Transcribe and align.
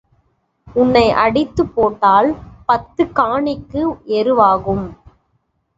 உன்னை 0.75 1.03
அடித்துப் 1.15 1.71
போட்டால் 1.75 2.29
பத்துக் 2.67 3.15
காணிக்கு 3.15 3.83
எரு 4.13 4.41
ஆகும். 4.43 4.85